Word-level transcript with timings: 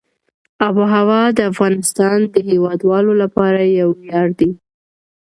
آب 0.67 0.75
وهوا 0.81 1.21
د 1.37 1.39
افغانستان 1.51 2.17
د 2.33 2.35
هیوادوالو 2.49 3.11
لپاره 3.23 3.61
یو 3.79 3.89
ویاړ 4.01 4.27
دی. 4.39 4.51